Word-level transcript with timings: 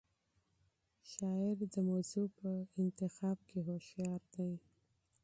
شاعر 1.11 1.57
د 1.73 1.75
موضوع 1.89 2.27
په 2.39 2.49
انتخاب 2.81 3.37
کې 3.49 3.57
هوښیار 3.67 4.21
دی. 4.35 4.53